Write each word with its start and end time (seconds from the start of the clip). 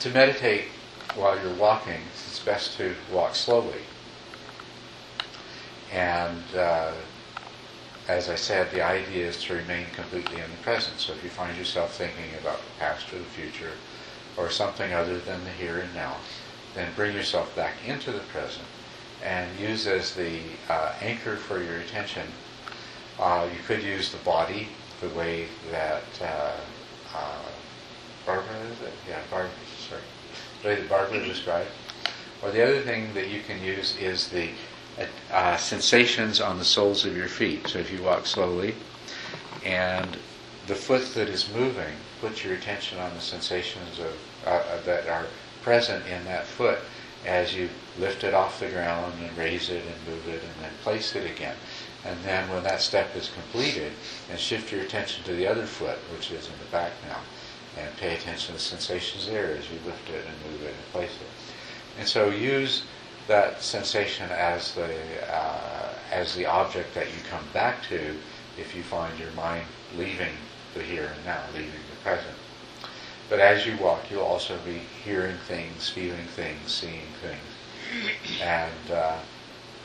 to 0.00 0.08
meditate 0.10 0.64
while 1.14 1.38
you're 1.40 1.54
walking, 1.54 2.00
it's 2.26 2.38
best 2.40 2.76
to 2.78 2.94
walk 3.12 3.34
slowly. 3.34 3.82
And 5.92 6.42
uh, 6.56 6.92
as 8.08 8.30
I 8.30 8.34
said, 8.34 8.70
the 8.70 8.82
idea 8.82 9.26
is 9.26 9.42
to 9.44 9.54
remain 9.54 9.86
completely 9.94 10.36
in 10.36 10.50
the 10.50 10.56
present. 10.62 10.98
So 10.98 11.12
if 11.12 11.22
you 11.22 11.30
find 11.30 11.56
yourself 11.56 11.94
thinking 11.94 12.34
about 12.40 12.58
the 12.58 12.78
past 12.78 13.12
or 13.12 13.18
the 13.18 13.24
future 13.24 13.72
or 14.38 14.48
something 14.48 14.92
other 14.94 15.18
than 15.18 15.44
the 15.44 15.50
here 15.50 15.78
and 15.78 15.94
now, 15.94 16.16
then 16.74 16.88
bring 16.96 17.14
yourself 17.14 17.54
back 17.54 17.74
into 17.86 18.10
the 18.10 18.20
present 18.20 18.66
and 19.22 19.48
use 19.60 19.86
as 19.86 20.14
the 20.14 20.38
uh, 20.70 20.94
anchor 21.02 21.36
for 21.36 21.62
your 21.62 21.76
attention. 21.76 22.26
Uh, 23.18 23.46
you 23.52 23.62
could 23.66 23.82
use 23.82 24.10
the 24.12 24.18
body 24.18 24.68
the 25.02 25.08
way 25.10 25.46
that 25.70 26.04
uh, 26.22 26.52
uh 27.14 27.42
Barbara? 28.26 28.54
Yeah, 29.08 29.18
Barbara, 29.30 29.50
that 30.62 30.88
Barbara 30.88 31.24
described. 31.24 31.70
Or 32.42 32.50
the 32.50 32.62
other 32.62 32.80
thing 32.80 33.12
that 33.14 33.28
you 33.28 33.40
can 33.42 33.62
use 33.62 33.96
is 33.98 34.28
the 34.28 34.48
uh, 35.30 35.56
sensations 35.56 36.40
on 36.40 36.58
the 36.58 36.64
soles 36.64 37.04
of 37.04 37.16
your 37.16 37.28
feet. 37.28 37.68
So 37.68 37.78
if 37.78 37.90
you 37.92 38.02
walk 38.02 38.26
slowly 38.26 38.74
and 39.64 40.16
the 40.66 40.74
foot 40.74 41.14
that 41.14 41.28
is 41.28 41.52
moving, 41.54 41.94
put 42.20 42.44
your 42.44 42.54
attention 42.54 42.98
on 42.98 43.12
the 43.14 43.20
sensations 43.20 43.98
of, 43.98 44.16
uh, 44.46 44.62
that 44.84 45.08
are 45.08 45.26
present 45.62 46.06
in 46.06 46.24
that 46.24 46.46
foot 46.46 46.78
as 47.26 47.54
you 47.54 47.68
lift 47.98 48.24
it 48.24 48.32
off 48.32 48.60
the 48.60 48.68
ground 48.68 49.12
and 49.20 49.36
raise 49.36 49.68
it 49.68 49.84
and 49.84 50.14
move 50.14 50.26
it 50.28 50.42
and 50.42 50.64
then 50.64 50.70
place 50.82 51.14
it 51.14 51.30
again. 51.30 51.56
And 52.04 52.18
then 52.24 52.48
when 52.48 52.62
that 52.62 52.80
step 52.80 53.14
is 53.14 53.28
completed, 53.28 53.92
and 54.30 54.38
shift 54.38 54.72
your 54.72 54.80
attention 54.80 55.22
to 55.24 55.34
the 55.34 55.46
other 55.46 55.66
foot, 55.66 55.98
which 56.12 56.30
is 56.30 56.46
in 56.46 56.54
the 56.58 56.70
back 56.72 56.92
now, 57.06 57.18
and 57.78 57.96
pay 57.96 58.14
attention 58.14 58.48
to 58.48 58.52
the 58.52 58.58
sensations 58.58 59.26
there 59.26 59.54
as 59.56 59.70
you 59.70 59.78
lift 59.86 60.08
it 60.10 60.24
and 60.26 60.52
move 60.52 60.62
it 60.62 60.74
and 60.74 60.92
place 60.92 61.10
it. 61.10 61.98
And 61.98 62.08
so 62.08 62.30
use 62.30 62.82
that 63.28 63.62
sensation 63.62 64.28
as 64.30 64.74
the 64.74 64.92
uh, 65.32 65.88
as 66.10 66.34
the 66.34 66.46
object 66.46 66.94
that 66.94 67.06
you 67.06 67.22
come 67.30 67.44
back 67.52 67.82
to 67.84 68.16
if 68.58 68.74
you 68.74 68.82
find 68.82 69.16
your 69.18 69.30
mind 69.32 69.64
leaving 69.96 70.34
the 70.74 70.82
here 70.82 71.12
and 71.14 71.24
now, 71.24 71.40
leaving 71.54 71.70
the 71.70 72.02
present. 72.02 72.34
But 73.28 73.38
as 73.38 73.64
you 73.64 73.76
walk, 73.76 74.10
you'll 74.10 74.22
also 74.22 74.58
be 74.64 74.80
hearing 75.04 75.36
things, 75.46 75.88
feeling 75.88 76.26
things, 76.34 76.72
seeing 76.72 77.06
things, 77.22 78.40
and 78.42 78.90
uh, 78.90 79.18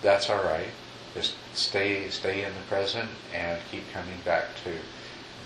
that's 0.01 0.29
all 0.29 0.43
right. 0.43 0.69
Just 1.13 1.35
stay 1.53 2.09
stay 2.09 2.43
in 2.43 2.53
the 2.53 2.61
present 2.67 3.09
and 3.33 3.59
keep 3.71 3.83
coming 3.93 4.19
back 4.25 4.45
to 4.63 4.71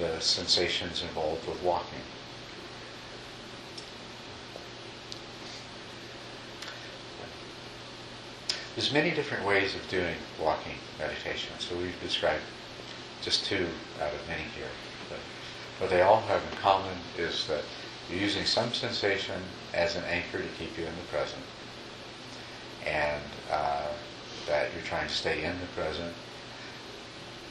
the 0.02 0.20
sensations 0.20 1.02
involved 1.02 1.46
with 1.48 1.62
walking. 1.62 2.00
There's 8.76 8.94
many 8.94 9.12
different 9.12 9.46
ways 9.46 9.76
of 9.76 9.88
doing 9.90 10.16
walking 10.40 10.76
meditation. 11.00 11.52
So 11.60 11.76
we've 11.76 12.00
described 12.02 12.44
just 13.22 13.46
two 13.46 13.68
out 14.02 14.14
of 14.14 14.28
many 14.28 14.44
here. 14.56 14.72
But 15.10 15.20
what 15.80 15.90
they 15.90 16.02
all 16.02 16.22
have 16.22 16.42
in 16.52 16.58
common 16.60 16.96
is 17.18 17.48
that 17.48 17.64
you're 18.10 18.20
using 18.20 18.46
some 18.46 18.74
sensation 18.74 19.42
as 19.74 19.96
an 19.96 20.04
anchor 20.06 20.40
to 20.40 20.48
keep 20.58 20.78
you 20.78 20.86
in 20.86 20.96
the 20.96 21.08
present, 21.12 21.44
and 22.86 23.24
uh, 23.52 23.88
that 24.48 24.70
you're 24.74 24.84
trying 24.84 25.08
to 25.08 25.14
stay 25.14 25.44
in 25.44 25.60
the 25.60 25.82
present. 25.82 26.14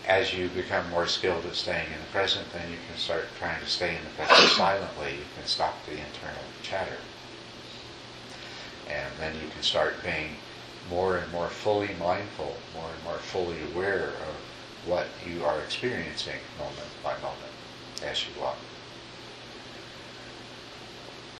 As 0.07 0.33
you 0.33 0.49
become 0.49 0.89
more 0.91 1.07
skilled 1.07 1.45
at 1.45 1.55
staying 1.55 1.87
in 1.87 2.01
the 2.01 2.13
present, 2.13 2.51
then 2.53 2.71
you 2.71 2.79
can 2.89 2.97
start 2.97 3.27
trying 3.39 3.61
to 3.61 3.67
stay 3.67 3.95
in 3.95 4.03
the 4.03 4.25
present 4.25 4.51
silently. 4.57 5.13
You 5.13 5.27
can 5.37 5.47
stop 5.47 5.85
the 5.85 5.93
internal 5.93 6.43
chatter. 6.63 6.97
And 8.89 9.13
then 9.21 9.35
you 9.35 9.49
can 9.51 9.63
start 9.63 10.03
being 10.03 10.37
more 10.91 11.17
and 11.19 11.31
more 11.33 11.49
fully 11.49 11.95
mindful, 11.99 12.57
more 12.75 12.91
and 12.95 13.05
more 13.05 13.19
fully 13.19 13.57
aware 13.73 14.15
of 14.29 14.89
what 14.89 15.09
you 15.27 15.45
are 15.45 15.61
experiencing 15.61 16.41
moment 16.59 16.89
by 17.03 17.13
moment 17.21 17.53
as 18.03 18.27
you 18.27 18.41
walk. 18.41 18.68